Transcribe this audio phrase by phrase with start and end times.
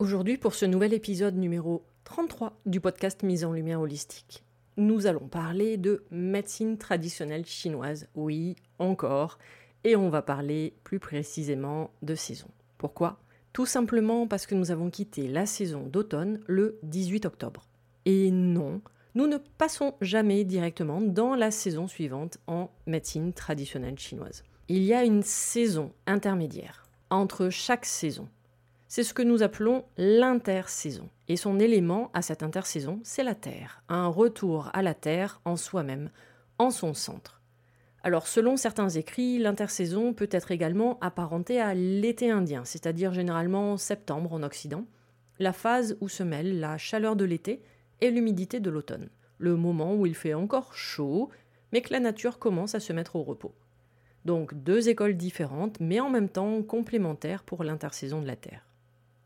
[0.00, 4.42] Aujourd'hui, pour ce nouvel épisode numéro 33 du podcast Mise en Lumière Holistique,
[4.78, 8.08] nous allons parler de médecine traditionnelle chinoise.
[8.14, 9.36] Oui, encore.
[9.84, 12.46] Et on va parler plus précisément de saison.
[12.78, 13.20] Pourquoi?
[13.52, 17.68] Tout simplement parce que nous avons quitté la saison d'automne le 18 octobre.
[18.06, 18.80] Et non,
[19.14, 24.44] nous ne passons jamais directement dans la saison suivante en médecine traditionnelle chinoise.
[24.68, 28.28] Il y a une saison intermédiaire entre chaque saison.
[28.92, 31.10] C'est ce que nous appelons l'intersaison.
[31.28, 35.54] Et son élément à cette intersaison, c'est la Terre, un retour à la Terre en
[35.54, 36.10] soi-même,
[36.58, 37.40] en son centre.
[38.02, 44.32] Alors selon certains écrits, l'intersaison peut être également apparentée à l'été indien, c'est-à-dire généralement septembre
[44.32, 44.84] en Occident,
[45.38, 47.62] la phase où se mêlent la chaleur de l'été
[48.00, 49.08] et l'humidité de l'automne,
[49.38, 51.30] le moment où il fait encore chaud,
[51.72, 53.54] mais que la nature commence à se mettre au repos.
[54.24, 58.66] Donc deux écoles différentes, mais en même temps complémentaires pour l'intersaison de la Terre.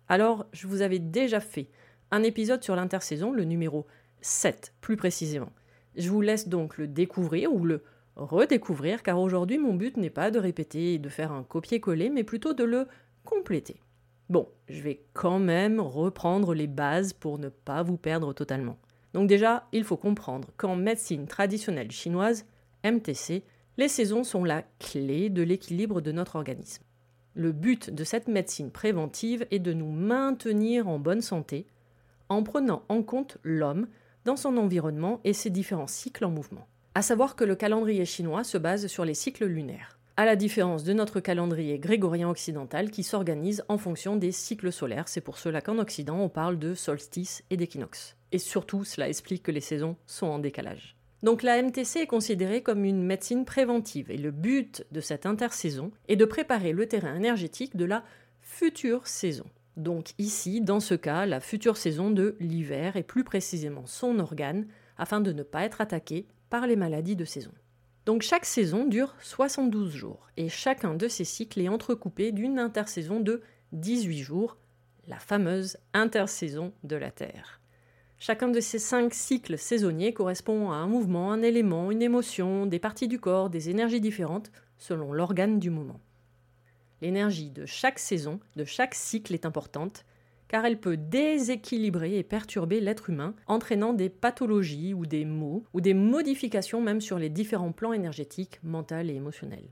[0.08, 1.68] Alors, je vous avais déjà fait
[2.10, 3.86] un épisode sur l'intersaison, le numéro
[4.20, 5.50] 7 plus précisément.
[5.96, 7.82] Je vous laisse donc le découvrir ou le
[8.16, 12.24] redécouvrir, car aujourd'hui mon but n'est pas de répéter et de faire un copier-coller, mais
[12.24, 12.86] plutôt de le
[13.24, 13.80] compléter.
[14.28, 18.78] Bon, je vais quand même reprendre les bases pour ne pas vous perdre totalement.
[19.12, 22.46] Donc déjà, il faut comprendre qu'en médecine traditionnelle chinoise,
[22.84, 23.44] MTC,
[23.76, 26.84] les saisons sont la clé de l'équilibre de notre organisme.
[27.36, 31.66] Le but de cette médecine préventive est de nous maintenir en bonne santé
[32.28, 33.88] en prenant en compte l'homme
[34.24, 36.68] dans son environnement et ses différents cycles en mouvement.
[36.94, 40.84] À savoir que le calendrier chinois se base sur les cycles lunaires, à la différence
[40.84, 45.08] de notre calendrier grégorien occidental qui s'organise en fonction des cycles solaires.
[45.08, 48.16] C'est pour cela qu'en Occident on parle de solstice et d'équinoxe.
[48.30, 50.96] Et surtout, cela explique que les saisons sont en décalage.
[51.24, 55.90] Donc la MTC est considérée comme une médecine préventive et le but de cette intersaison
[56.06, 58.04] est de préparer le terrain énergétique de la
[58.42, 59.46] future saison.
[59.78, 64.66] Donc ici, dans ce cas, la future saison de l'hiver et plus précisément son organe
[64.98, 67.52] afin de ne pas être attaqué par les maladies de saison.
[68.04, 73.20] Donc chaque saison dure 72 jours et chacun de ces cycles est entrecoupé d'une intersaison
[73.20, 73.40] de
[73.72, 74.58] 18 jours,
[75.08, 77.62] la fameuse intersaison de la Terre.
[78.18, 82.78] Chacun de ces cinq cycles saisonniers correspond à un mouvement, un élément, une émotion, des
[82.78, 86.00] parties du corps, des énergies différentes selon l'organe du moment.
[87.02, 90.04] L'énergie de chaque saison, de chaque cycle est importante,
[90.48, 95.80] car elle peut déséquilibrer et perturber l'être humain, entraînant des pathologies ou des maux, ou
[95.80, 99.68] des modifications même sur les différents plans énergétiques, mental et émotionnels.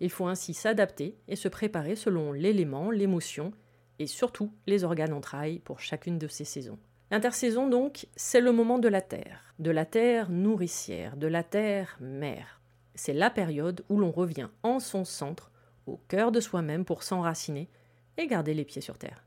[0.00, 3.52] Il faut ainsi s'adapter et se préparer selon l'élément, l'émotion,
[3.98, 6.78] et surtout les organes entrailles pour chacune de ces saisons.
[7.10, 11.96] L'intersaison, donc, c'est le moment de la terre, de la terre nourricière, de la terre
[12.00, 12.60] mère.
[12.96, 15.52] C'est la période où l'on revient en son centre,
[15.86, 17.68] au cœur de soi-même pour s'enraciner
[18.16, 19.22] et garder les pieds sur terre.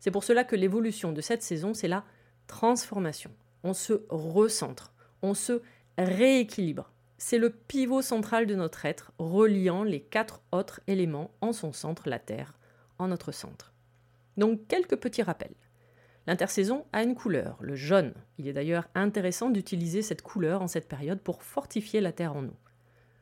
[0.00, 2.04] C'est pour cela que l'évolution de cette saison, c'est la
[2.46, 3.30] transformation.
[3.62, 5.62] On se recentre, on se
[5.96, 6.90] rééquilibre.
[7.16, 12.08] C'est le pivot central de notre être, reliant les quatre autres éléments en son centre,
[12.08, 12.54] la Terre,
[12.98, 13.72] en notre centre.
[14.36, 15.54] Donc quelques petits rappels.
[16.26, 18.14] L'intersaison a une couleur, le jaune.
[18.38, 22.42] Il est d'ailleurs intéressant d'utiliser cette couleur en cette période pour fortifier la terre en
[22.42, 22.56] nous.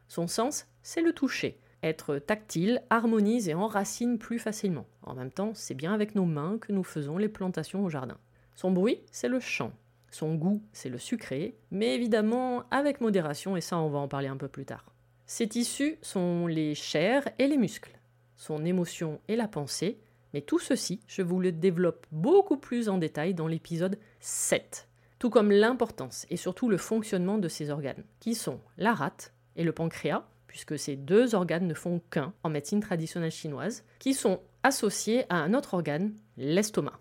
[0.09, 1.59] Son sens, c'est le toucher.
[1.83, 4.87] Être tactile harmonise et enracine plus facilement.
[5.03, 8.19] En même temps, c'est bien avec nos mains que nous faisons les plantations au jardin.
[8.55, 9.73] Son bruit, c'est le chant.
[10.11, 14.29] Son goût, c'est le sucré, mais évidemment avec modération, et ça on va en parler
[14.29, 14.93] un peu plus tard.
[15.27, 17.99] Ses tissus sont les chairs et les muscles.
[18.37, 19.99] Son émotion et la pensée,
[20.33, 24.89] mais tout ceci, je vous le développe beaucoup plus en détail dans l'épisode 7,
[25.19, 29.65] tout comme l'importance et surtout le fonctionnement de ces organes, qui sont la rate et
[29.65, 34.41] le pancréas, puisque ces deux organes ne font qu'un en médecine traditionnelle chinoise, qui sont
[34.63, 36.99] associés à un autre organe, l'estomac.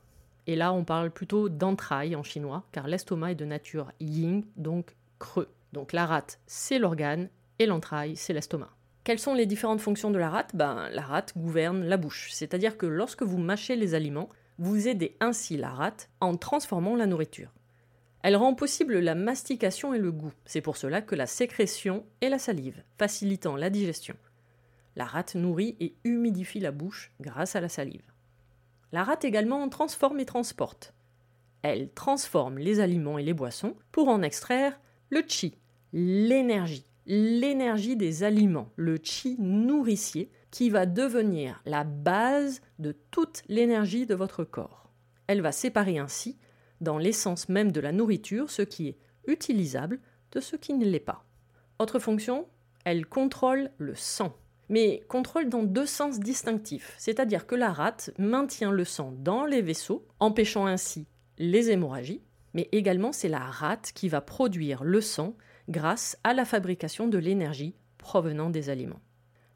[0.48, 4.96] Et là, on parle plutôt d'entrailles en chinois, car l'estomac est de nature yin, donc
[5.20, 5.50] creux.
[5.74, 7.30] Donc la rate, c'est l'organe,
[7.60, 8.70] et l'entraille, c'est l'estomac.
[9.04, 10.56] Quelles sont les différentes fonctions de la rate?
[10.56, 15.18] Ben, La rate gouverne la bouche, c'est-à-dire que lorsque vous mâchez les aliments, vous aidez
[15.20, 17.52] ainsi la rate en transformant la nourriture.
[18.22, 22.30] Elle rend possible la mastication et le goût, c'est pour cela que la sécrétion et
[22.30, 24.16] la salive, facilitant la digestion.
[24.96, 28.04] La rate nourrit et humidifie la bouche grâce à la salive.
[28.92, 30.94] La rate également transforme et transporte.
[31.64, 35.58] Elle transforme les aliments et les boissons pour en extraire le chi,
[35.92, 44.06] l'énergie, l'énergie des aliments, le chi nourricier, qui va devenir la base de toute l'énergie
[44.06, 44.92] de votre corps.
[45.28, 46.38] Elle va séparer ainsi,
[46.82, 50.00] dans l'essence même de la nourriture, ce qui est utilisable
[50.32, 51.26] de ce qui ne l'est pas.
[51.80, 52.48] Autre fonction,
[52.86, 54.36] elle contrôle le sang,
[54.70, 59.62] mais contrôle dans deux sens distinctifs, c'est-à-dire que la rate maintient le sang dans les
[59.62, 61.08] vaisseaux, empêchant ainsi
[61.38, 65.36] les hémorragies, mais également c'est la rate qui va produire le sang
[65.70, 69.02] grâce à la fabrication de l'énergie provenant des aliments.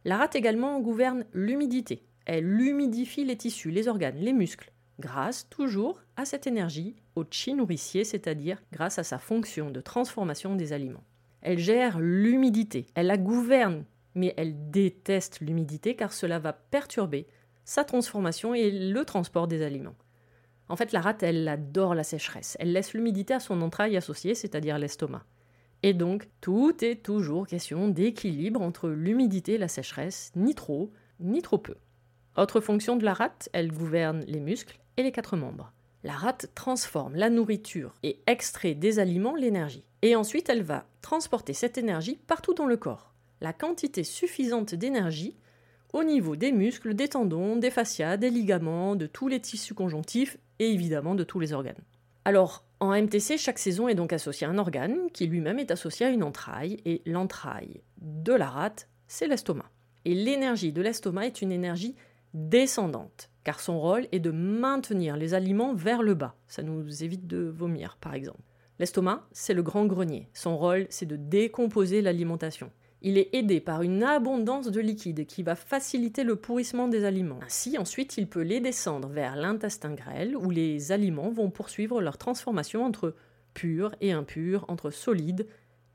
[0.03, 2.03] La rate également gouverne l'humidité.
[2.25, 7.53] Elle humidifie les tissus, les organes, les muscles, grâce toujours à cette énergie, au chi
[7.53, 11.03] nourricier, c'est-à-dire grâce à sa fonction de transformation des aliments.
[11.41, 13.85] Elle gère l'humidité, elle la gouverne,
[14.15, 17.27] mais elle déteste l'humidité car cela va perturber
[17.65, 19.95] sa transformation et le transport des aliments.
[20.69, 22.57] En fait, la rate, elle adore la sécheresse.
[22.59, 25.23] Elle laisse l'humidité à son entraille associée, c'est-à-dire l'estomac.
[25.83, 31.41] Et donc, tout est toujours question d'équilibre entre l'humidité et la sécheresse, ni trop, ni
[31.41, 31.75] trop peu.
[32.37, 35.71] Autre fonction de la rate, elle gouverne les muscles et les quatre membres.
[36.03, 39.85] La rate transforme la nourriture et extrait des aliments l'énergie.
[40.01, 43.13] Et ensuite, elle va transporter cette énergie partout dans le corps.
[43.41, 45.35] La quantité suffisante d'énergie
[45.93, 50.37] au niveau des muscles, des tendons, des fascias, des ligaments, de tous les tissus conjonctifs
[50.59, 51.83] et évidemment de tous les organes.
[52.25, 56.05] Alors, en MTC, chaque saison est donc associée à un organe qui lui-même est associé
[56.05, 59.69] à une entraille, et l'entraille de la rate, c'est l'estomac.
[60.05, 61.95] Et l'énergie de l'estomac est une énergie
[62.33, 66.35] descendante, car son rôle est de maintenir les aliments vers le bas.
[66.47, 68.41] Ça nous évite de vomir, par exemple.
[68.77, 70.29] L'estomac, c'est le grand grenier.
[70.33, 72.71] Son rôle, c'est de décomposer l'alimentation
[73.01, 77.39] il est aidé par une abondance de liquide qui va faciliter le pourrissement des aliments.
[77.45, 82.17] Ainsi, ensuite, il peut les descendre vers l'intestin grêle où les aliments vont poursuivre leur
[82.17, 83.15] transformation entre
[83.53, 85.47] pur et impur, entre solide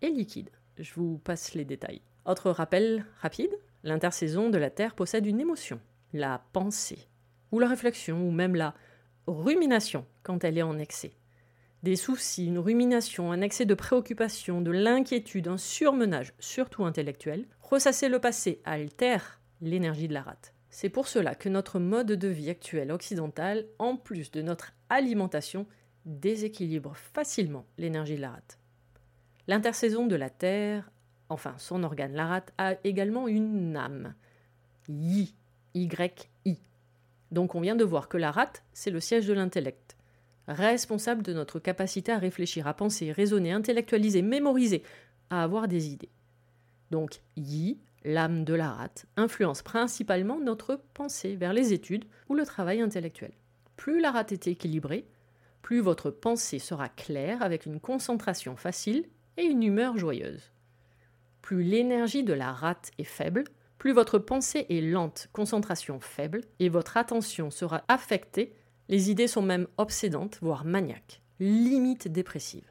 [0.03, 0.51] et liquide.
[0.79, 2.03] Je vous passe les détails.
[2.27, 3.53] Autre rappel rapide,
[3.83, 5.81] l'intersaison de la Terre possède une émotion,
[6.13, 7.09] la pensée,
[7.51, 8.75] ou la réflexion, ou même la
[9.27, 11.13] rumination quand elle est en excès
[11.83, 18.09] des soucis, une rumination, un excès de préoccupation, de l'inquiétude, un surmenage, surtout intellectuel, ressasser
[18.09, 20.55] le passé altère l'énergie de la rate.
[20.69, 25.67] C'est pour cela que notre mode de vie actuel occidental, en plus de notre alimentation,
[26.05, 28.59] déséquilibre facilement l'énergie de la rate.
[29.49, 30.91] L'intersaison de la Terre,
[31.29, 34.15] enfin son organe, la rate, a également une âme.
[34.89, 35.35] Yi,
[35.75, 36.59] Y-I.
[37.31, 39.97] Donc on vient de voir que la rate, c'est le siège de l'intellect
[40.53, 44.83] responsable de notre capacité à réfléchir, à penser, raisonner, intellectualiser, mémoriser,
[45.31, 46.11] à avoir des idées.
[46.91, 52.45] Donc, Yi, l'âme de la rate, influence principalement notre pensée vers les études ou le
[52.45, 53.33] travail intellectuel.
[53.77, 55.07] Plus la rate est équilibrée,
[55.63, 59.05] plus votre pensée sera claire avec une concentration facile
[59.37, 60.51] et une humeur joyeuse.
[61.43, 63.45] Plus l'énergie de la rate est faible,
[63.79, 68.55] plus votre pensée est lente, concentration faible, et votre attention sera affectée
[68.91, 72.69] les idées sont même obsédantes, voire maniaques, limite dépressives.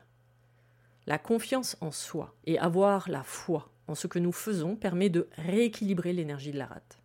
[1.08, 5.30] La confiance en soi et avoir la foi en ce que nous faisons permet de
[5.38, 7.00] rééquilibrer l'énergie de la rate.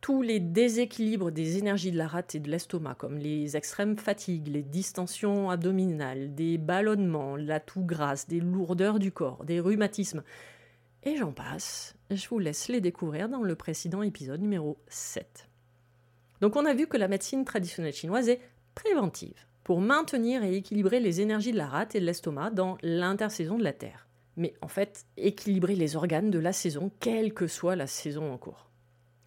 [0.00, 4.46] tous les déséquilibres des énergies de la rate et de l'estomac, comme les extrêmes fatigues,
[4.46, 10.22] les distensions abdominales, des ballonnements, la toux grasse, des lourdeurs du corps, des rhumatismes,
[11.02, 15.48] et j'en passe, je vous laisse les découvrir dans le précédent épisode numéro 7.
[16.40, 18.40] Donc on a vu que la médecine traditionnelle chinoise est
[18.74, 23.58] préventive pour maintenir et équilibrer les énergies de la rate et de l'estomac dans l'intersaison
[23.58, 24.06] de la Terre.
[24.36, 28.36] Mais en fait, équilibrer les organes de la saison, quelle que soit la saison en
[28.36, 28.70] cours.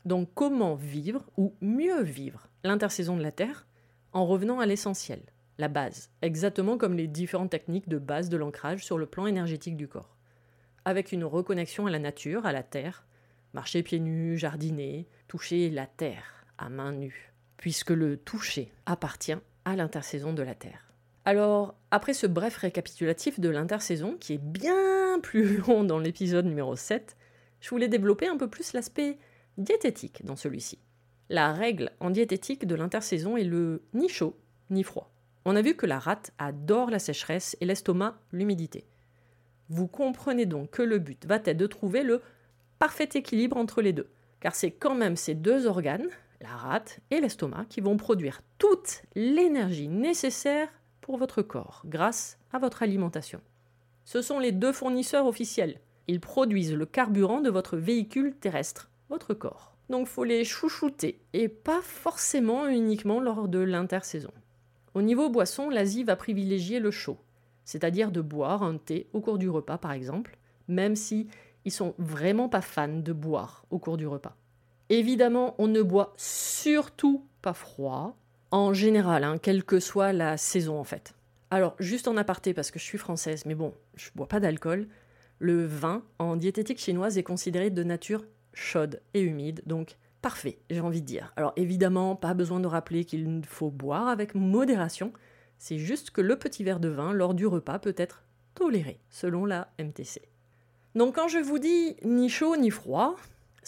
[0.05, 3.65] Donc comment vivre, ou mieux vivre, l'intersaison de la Terre
[4.13, 5.21] en revenant à l'essentiel,
[5.57, 9.75] la base, exactement comme les différentes techniques de base de l'ancrage sur le plan énergétique
[9.75, 10.15] du corps.
[10.85, 13.05] Avec une reconnexion à la nature, à la Terre,
[13.53, 19.75] marcher pieds nus, jardiner, toucher la Terre à main nue, puisque le toucher appartient à
[19.75, 20.93] l'intersaison de la Terre.
[21.25, 26.75] Alors, après ce bref récapitulatif de l'intersaison, qui est bien plus long dans l'épisode numéro
[26.75, 27.17] 7,
[27.61, 29.17] je voulais développer un peu plus l'aspect
[29.57, 30.79] diététique dans celui-ci.
[31.29, 34.37] La règle en diététique de l'intersaison est le ni chaud
[34.69, 35.11] ni froid.
[35.45, 38.85] On a vu que la rate adore la sécheresse et l'estomac l'humidité.
[39.69, 42.21] Vous comprenez donc que le but va être de trouver le
[42.79, 46.07] parfait équilibre entre les deux, car c'est quand même ces deux organes,
[46.41, 50.69] la rate et l'estomac, qui vont produire toute l'énergie nécessaire
[51.01, 53.41] pour votre corps grâce à votre alimentation.
[54.05, 55.79] Ce sont les deux fournisseurs officiels.
[56.07, 59.75] Ils produisent le carburant de votre véhicule terrestre votre corps.
[59.89, 64.31] Donc faut les chouchouter, et pas forcément uniquement lors de l'intersaison.
[64.93, 67.17] Au niveau boisson, l'Asie va privilégier le chaud,
[67.65, 71.27] c'est-à-dire de boire un thé au cours du repas par exemple, même si
[71.65, 74.35] ils sont vraiment pas fans de boire au cours du repas.
[74.89, 78.17] Évidemment, on ne boit surtout pas froid,
[78.51, 81.13] en général, hein, quelle que soit la saison en fait.
[81.51, 84.87] Alors, juste en aparté, parce que je suis française, mais bon, je bois pas d'alcool,
[85.39, 90.81] le vin en diététique chinoise est considéré de nature chaude et humide, donc parfait, j'ai
[90.81, 91.33] envie de dire.
[91.37, 95.13] Alors évidemment, pas besoin de rappeler qu'il faut boire avec modération,
[95.57, 99.45] c'est juste que le petit verre de vin lors du repas peut être toléré, selon
[99.45, 100.21] la MTC.
[100.95, 103.15] Donc quand je vous dis ni chaud ni froid,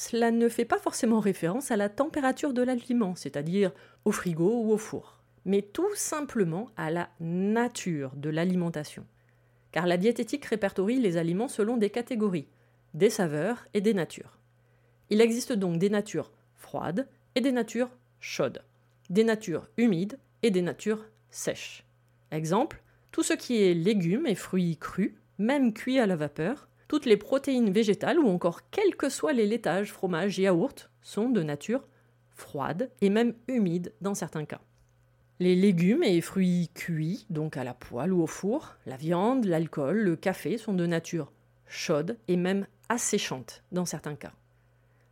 [0.02, 3.72] cela ne fait pas forcément référence à la température de l'aliment, c'est-à-dire
[4.04, 9.06] au frigo ou au four, mais tout simplement à la nature de l'alimentation.
[9.72, 12.48] Car la diététique répertorie les aliments selon des catégories,
[12.96, 14.40] des saveurs et des natures.
[15.12, 18.64] Il existe donc des natures froides et des natures chaudes,
[19.12, 21.86] des natures humides et des natures sèches.
[22.32, 22.82] Exemple,
[23.12, 27.16] tout ce qui est légumes et fruits crus, même cuits à la vapeur, toutes les
[27.16, 31.88] protéines végétales ou encore quels que soient les laitages, fromages et yaourts sont de nature
[32.32, 34.60] froide et même humide dans certains cas.
[35.40, 40.00] Les légumes et fruits cuits, donc à la poêle ou au four, la viande, l'alcool,
[40.00, 41.32] le café sont de nature
[41.66, 44.34] chaude et même asséchante dans certains cas.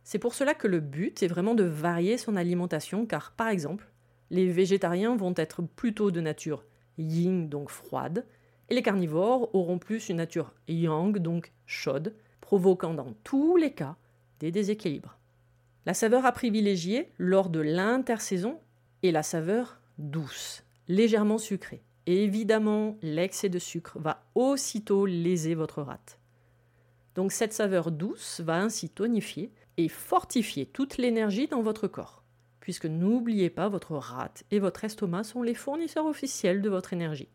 [0.04, 3.90] C'est pour cela que le but est vraiment de varier son alimentation, car par exemple,
[4.28, 6.66] les végétariens vont être plutôt de nature
[6.98, 8.26] yin, donc froide,
[8.70, 13.96] et les carnivores auront plus une nature yang, donc chaude, provoquant dans tous les cas
[14.38, 15.18] des déséquilibres.
[15.86, 18.60] La saveur à privilégier lors de l'intersaison
[19.02, 21.82] est la saveur douce, légèrement sucrée.
[22.06, 26.18] Et évidemment, l'excès de sucre va aussitôt léser votre rate.
[27.14, 32.22] Donc cette saveur douce va ainsi tonifier et fortifier toute l'énergie dans votre corps,
[32.60, 37.28] puisque n'oubliez pas, votre rate et votre estomac sont les fournisseurs officiels de votre énergie.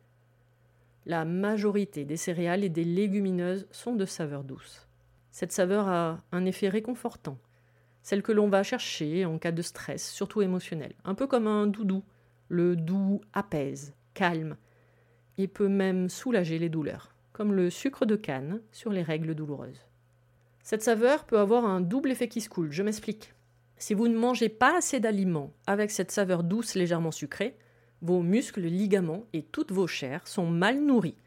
[1.06, 4.88] La majorité des céréales et des légumineuses sont de saveur douce.
[5.30, 7.38] Cette saveur a un effet réconfortant,
[8.02, 11.68] celle que l'on va chercher en cas de stress, surtout émotionnel, un peu comme un
[11.68, 12.04] doudou.
[12.48, 14.58] Le doux apaise, calme,
[15.38, 19.86] et peut même soulager les douleurs, comme le sucre de canne sur les règles douloureuses.
[20.64, 23.34] Cette saveur peut avoir un double effet qui se coule, je m'explique.
[23.78, 27.58] Si vous ne mangez pas assez d'aliments avec cette saveur douce légèrement sucrée,
[28.06, 31.18] vos muscles, ligaments et toutes vos chairs sont mal nourris,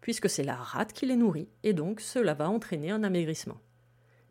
[0.00, 3.60] puisque c'est la rate qui les nourrit, et donc cela va entraîner un amaigrissement.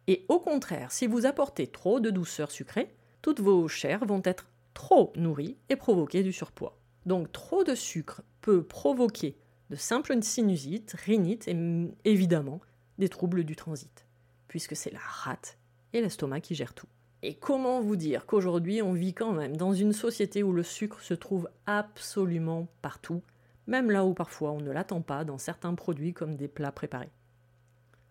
[0.07, 4.49] Et au contraire, si vous apportez trop de douceur sucrée, toutes vos chairs vont être
[4.73, 6.79] trop nourries et provoquer du surpoids.
[7.05, 9.37] Donc trop de sucre peut provoquer
[9.69, 11.57] de simples sinusites, rhinites et
[12.05, 12.61] évidemment
[12.97, 14.07] des troubles du transit
[14.47, 15.57] puisque c'est la rate
[15.93, 16.87] et l'estomac qui gèrent tout.
[17.23, 21.01] Et comment vous dire qu'aujourd'hui on vit quand même dans une société où le sucre
[21.01, 23.23] se trouve absolument partout,
[23.65, 27.11] même là où parfois on ne l'attend pas dans certains produits comme des plats préparés.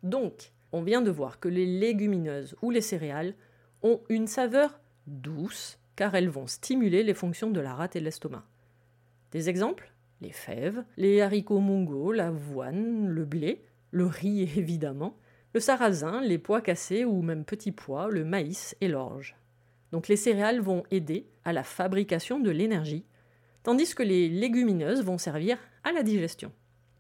[0.03, 3.35] Donc, on vient de voir que les légumineuses ou les céréales
[3.83, 8.05] ont une saveur douce car elles vont stimuler les fonctions de la rate et de
[8.05, 8.45] l'estomac.
[9.33, 15.17] Des exemples Les fèves, les haricots mongols, l'avoine, le blé, le riz évidemment,
[15.57, 19.37] le sarrasin, les pois cassés ou même petits pois, le maïs et l'orge.
[19.91, 23.07] Donc les céréales vont aider à la fabrication de l'énergie,
[23.63, 26.53] tandis que les légumineuses vont servir à la digestion.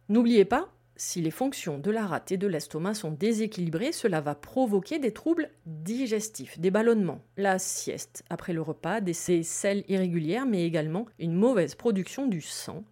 [0.09, 4.35] N'oubliez pas, si les fonctions de la rate et de l'estomac sont déséquilibrées, cela va
[4.35, 10.65] provoquer des troubles digestifs, des ballonnements, la sieste après le repas, des selles irrégulières, mais
[10.65, 12.85] également une mauvaise production du sang,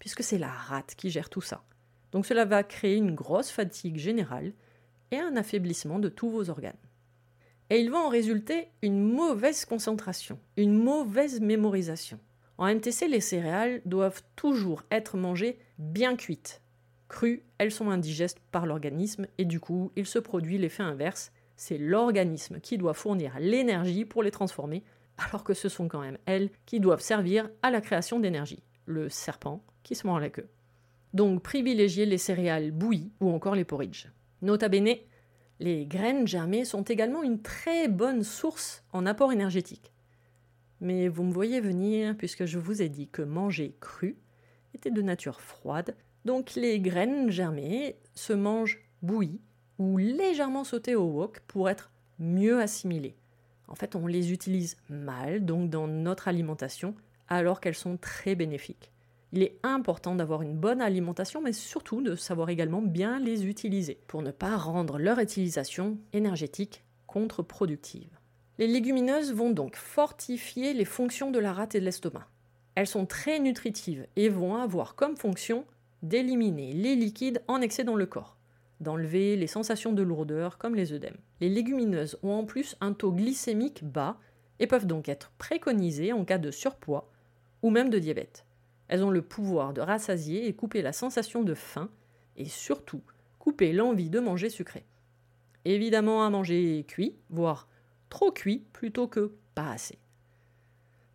[0.00, 1.62] puisque c'est la rate qui gère tout ça.
[2.10, 4.52] Donc cela va créer une grosse fatigue générale
[5.12, 6.74] et un affaiblissement de tous vos organes.
[7.70, 12.18] Et il va en résulter une mauvaise concentration, une mauvaise mémorisation.
[12.58, 16.60] En MTC, les céréales doivent toujours être mangées bien cuites.
[17.08, 21.32] Crues, elles sont indigestes par l'organisme et du coup, il se produit l'effet inverse.
[21.56, 24.82] C'est l'organisme qui doit fournir l'énergie pour les transformer,
[25.18, 28.62] alors que ce sont quand même elles qui doivent servir à la création d'énergie.
[28.86, 30.48] Le serpent qui se mord la queue.
[31.14, 34.06] Donc privilégiez les céréales bouillies ou encore les porridge.
[34.42, 34.96] Nota bene,
[35.60, 39.92] les graines germées sont également une très bonne source en apport énergétique.
[40.80, 44.16] Mais vous me voyez venir puisque je vous ai dit que manger cru
[44.74, 45.94] était de nature froide,
[46.24, 49.40] donc les graines germées se mangent bouillies
[49.78, 53.16] ou légèrement sautées au wok pour être mieux assimilées.
[53.68, 56.96] En fait, on les utilise mal donc dans notre alimentation
[57.28, 58.90] alors qu'elles sont très bénéfiques.
[59.34, 63.98] Il est important d'avoir une bonne alimentation, mais surtout de savoir également bien les utiliser,
[64.06, 68.10] pour ne pas rendre leur utilisation énergétique contre-productive.
[68.58, 72.28] Les légumineuses vont donc fortifier les fonctions de la rate et de l'estomac.
[72.74, 75.64] Elles sont très nutritives et vont avoir comme fonction
[76.02, 78.36] d'éliminer les liquides en excès dans le corps,
[78.80, 81.16] d'enlever les sensations de lourdeur comme les œdèmes.
[81.40, 84.18] Les légumineuses ont en plus un taux glycémique bas
[84.58, 87.10] et peuvent donc être préconisées en cas de surpoids
[87.62, 88.44] ou même de diabète.
[88.92, 91.88] Elles ont le pouvoir de rassasier et couper la sensation de faim,
[92.36, 93.00] et surtout
[93.38, 94.84] couper l'envie de manger sucré.
[95.64, 97.68] Évidemment à manger cuit, voire
[98.10, 99.98] trop cuit plutôt que pas assez.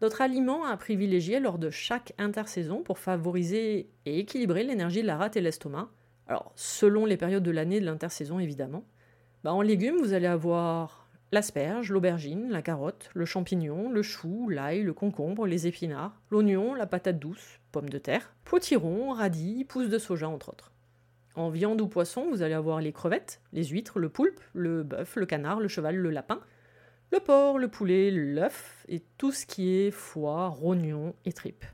[0.02, 5.18] D'autres aliments à privilégier lors de chaque intersaison pour favoriser et équilibrer l'énergie de la
[5.18, 5.92] rate et l'estomac.
[6.26, 8.86] Alors, selon les périodes de l'année de l'intersaison, évidemment.
[9.44, 14.84] Bah, en légumes, vous allez avoir L'asperge, l'aubergine, la carotte, le champignon, le chou, l'ail,
[14.84, 19.98] le concombre, les épinards, l'oignon, la patate douce, pomme de terre, potiron, radis, pousses de
[19.98, 20.72] soja, entre autres.
[21.36, 25.18] En viande ou poisson, vous allez avoir les crevettes, les huîtres, le poulpe, le bœuf,
[25.18, 26.40] le canard, le cheval, le lapin,
[27.12, 31.66] le porc, le poulet, l'œuf et tout ce qui est foie, rognon et tripes.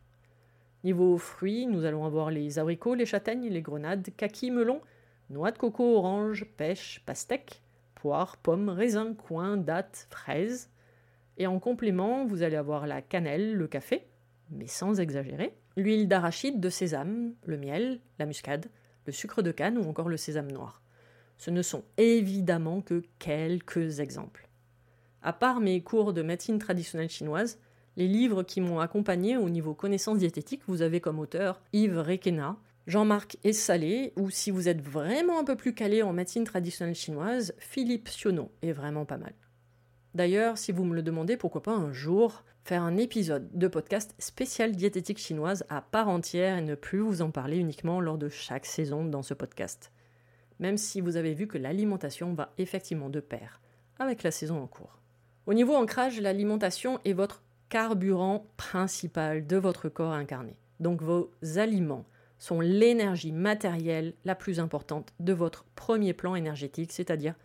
[0.83, 4.81] Niveau fruits, nous allons avoir les abricots, les châtaignes, les grenades, kakis, melons,
[5.29, 7.62] noix de coco, orange, pêche, pastèque,
[8.03, 10.69] poires, pommes, raisins, coins, dattes, fraises.
[11.37, 14.05] Et en complément, vous allez avoir la cannelle, le café,
[14.51, 18.65] mais sans exagérer, l'huile d'arachide, de sésame, le miel, la muscade,
[19.05, 20.81] le sucre de canne ou encore le sésame noir.
[21.37, 24.49] Ce ne sont évidemment que quelques exemples.
[25.21, 27.57] À part mes cours de médecine traditionnelle chinoise,
[27.95, 32.57] les livres qui m'ont accompagné au niveau connaissances diététiques, vous avez comme auteur Yves Requena,
[32.85, 37.53] Jean-Marc Essalé, ou si vous êtes vraiment un peu plus calé en médecine traditionnelle chinoise,
[37.57, 39.33] Philippe Sionneau est vraiment pas mal.
[40.15, 44.13] D'ailleurs, si vous me le demandez, pourquoi pas un jour faire un épisode de podcast
[44.19, 48.29] spécial diététique chinoise à part entière et ne plus vous en parler uniquement lors de
[48.29, 49.91] chaque saison dans ce podcast?
[50.59, 53.61] Même si vous avez vu que l'alimentation va effectivement de pair
[53.97, 54.99] avec la saison en cours.
[55.45, 60.57] Au niveau ancrage, l'alimentation est votre carburant principal de votre corps incarné.
[60.79, 62.05] Donc vos aliments,
[62.43, 67.35] sont l'énergie matérielle la plus importante de votre premier plan énergétique, c'est-à-dire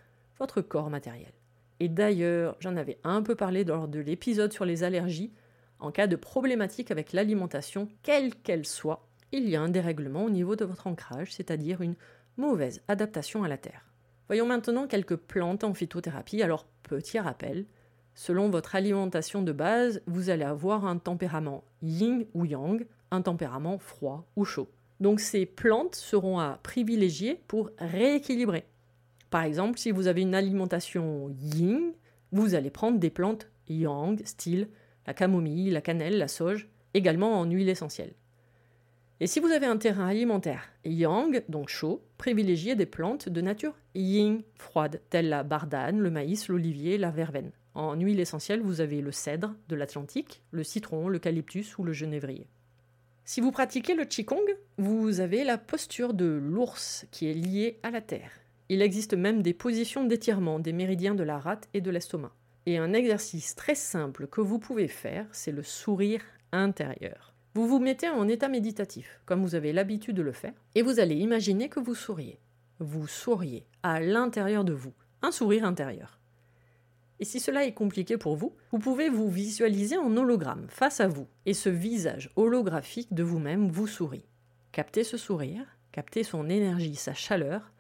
[0.41, 1.31] votre corps matériel.
[1.79, 5.33] Et d'ailleurs, j'en avais un peu parlé lors de l'épisode sur les allergies.
[5.79, 10.31] En cas de problématique avec l'alimentation, quelle qu'elle soit, il y a un dérèglement au
[10.31, 11.95] niveau de votre ancrage, c'est-à-dire une
[12.37, 13.85] mauvaise adaptation à la Terre.
[14.27, 16.43] Voyons maintenant quelques plantes en phytothérapie.
[16.43, 17.67] Alors, petit rappel,
[18.17, 23.79] selon votre alimentation de base, vous allez avoir un tempérament yin ou yang, un tempérament
[23.79, 24.69] froid ou chaud.
[25.01, 28.65] Donc ces plantes seront à privilégier pour rééquilibrer.
[29.31, 31.93] Par exemple, si vous avez une alimentation yin,
[32.33, 34.69] vous allez prendre des plantes yang, style
[35.09, 38.13] la camomille, la cannelle, la sauge, également en huile essentielle.
[39.21, 43.75] Et si vous avez un terrain alimentaire yang, donc chaud, privilégiez des plantes de nature
[43.95, 47.53] yin, froide, telles la bardane, le maïs, l'olivier, la verveine.
[47.75, 52.47] En huile essentielle, vous avez le cèdre de l'Atlantique, le citron, l'eucalyptus ou le genévrier.
[53.31, 57.91] Si vous pratiquez le Qigong, vous avez la posture de l'ours qui est liée à
[57.91, 58.31] la terre.
[58.71, 62.33] Il existe même des positions d'étirement des méridiens de la rate et de l'estomac.
[62.65, 67.35] Et un exercice très simple que vous pouvez faire, c'est le sourire intérieur.
[67.53, 70.99] Vous vous mettez en état méditatif, comme vous avez l'habitude de le faire, et vous
[70.99, 72.41] allez imaginer que vous souriez.
[72.79, 76.18] Vous souriez à l'intérieur de vous, un sourire intérieur.
[77.21, 81.09] Et si cela est compliqué pour vous, vous pouvez vous visualiser en hologramme face à
[81.09, 84.25] vous, et ce visage holographique de vous-même vous sourit.
[84.71, 87.73] Captez ce sourire, captez son énergie, sa chaleur,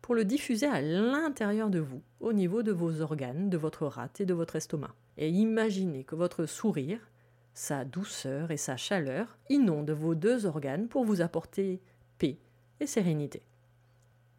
[0.00, 4.20] pour le diffuser à l'intérieur de vous, au niveau de vos organes, de votre rate
[4.20, 4.94] et de votre estomac.
[5.16, 6.98] Et imaginez que votre sourire,
[7.54, 11.82] sa douceur et sa chaleur inondent vos deux organes pour vous apporter
[12.18, 12.38] paix
[12.80, 13.42] et sérénité.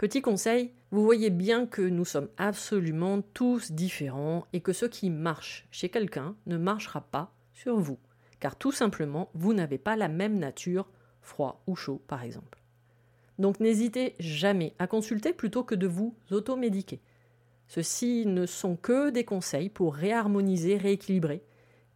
[0.04, 5.10] Petit conseil, vous voyez bien que nous sommes absolument tous différents et que ce qui
[5.10, 7.98] marche chez quelqu'un ne marchera pas sur vous,
[8.42, 10.90] car tout simplement, vous n'avez pas la même nature,
[11.22, 12.62] froid ou chaud par exemple.
[13.40, 17.00] Donc n'hésitez jamais à consulter plutôt que de vous automédiquer.
[17.70, 21.46] Ceux-ci ne sont que des conseils pour réharmoniser, rééquilibrer,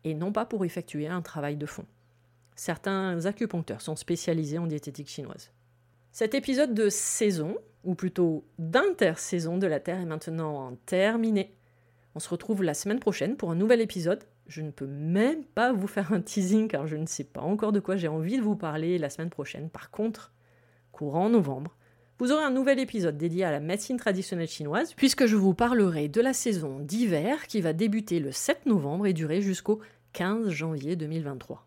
[0.06, 1.86] et non pas pour effectuer un travail de fond.
[2.56, 5.52] Certains acupuncteurs sont spécialisés en diététique chinoise.
[6.20, 11.56] Cet épisode de saison, ou plutôt d'intersaison de la Terre, est maintenant terminé.
[12.16, 14.24] On se retrouve la semaine prochaine pour un nouvel épisode.
[14.48, 17.72] Je ne peux même pas vous faire un teasing car je ne sais pas encore
[17.72, 19.70] de quoi j'ai envie de vous parler la semaine prochaine.
[19.70, 20.34] Par contre,
[20.92, 21.78] courant novembre,
[22.18, 26.08] vous aurez un nouvel épisode dédié à la médecine traditionnelle chinoise, puisque je vous parlerai
[26.08, 29.82] de la saison d'hiver qui va débuter le 7 novembre et durer jusqu'au
[30.14, 31.67] 15 janvier 2023.